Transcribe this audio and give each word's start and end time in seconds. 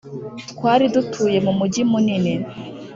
twari 0.51 0.85
dutuye 0.93 1.37
mu 1.45 1.51
mugi 1.59 1.81
munini, 1.91 2.33